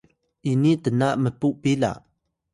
ini 0.49 0.71
tna 0.83 1.09
mpu 1.23 1.47
pila 1.61 1.91